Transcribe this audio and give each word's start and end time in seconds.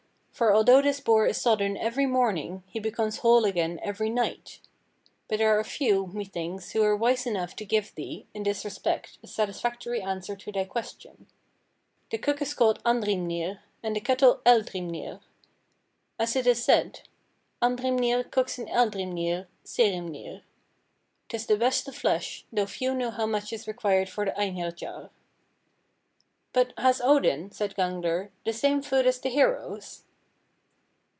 For 0.33 0.51
although 0.55 0.81
this 0.81 0.99
boar 0.99 1.27
is 1.27 1.39
sodden 1.39 1.77
every 1.77 2.07
morning 2.07 2.63
he 2.65 2.79
becomes 2.79 3.17
whole 3.19 3.45
again 3.45 3.79
every 3.83 4.09
night. 4.09 4.59
But 5.27 5.37
there 5.37 5.55
are 5.59 5.63
few, 5.63 6.07
methinks, 6.07 6.71
who 6.71 6.81
are 6.81 6.95
wise 6.97 7.27
enough 7.27 7.55
to 7.57 7.65
give 7.65 7.93
thee, 7.93 8.25
in 8.33 8.41
this 8.41 8.65
respect, 8.65 9.19
a 9.21 9.27
satisfactory 9.27 10.01
answer 10.01 10.35
to 10.37 10.51
thy 10.51 10.63
question. 10.65 11.27
The 12.09 12.17
cook 12.17 12.41
is 12.41 12.55
called 12.55 12.83
Andhrimnir, 12.83 13.59
and 13.83 13.95
the 13.95 13.99
kettle 13.99 14.41
Eldhrimnir. 14.43 15.19
As 16.17 16.35
it 16.35 16.47
is 16.47 16.63
said, 16.63 17.01
'Andhrimnir 17.61 18.23
cooks 18.31 18.57
in 18.57 18.65
Eldhrimnir, 18.65 19.45
Sæhrimnir.' 19.63 20.41
'Tis 21.29 21.45
the 21.45 21.55
best 21.57 21.87
of 21.87 21.95
flesh, 21.95 22.45
though 22.51 22.65
few 22.65 22.95
know 22.95 23.11
how 23.11 23.27
much 23.27 23.53
is 23.53 23.67
required 23.67 24.09
for 24.09 24.25
the 24.25 24.31
Einherjar." 24.35 25.11
"But 26.51 26.73
has 26.79 26.99
Odin," 26.99 27.51
said 27.51 27.75
Gangler, 27.75 28.31
"the 28.43 28.53
same 28.53 28.81
food 28.81 29.05
as 29.05 29.19
the 29.19 29.29
heroes?" 29.29 30.05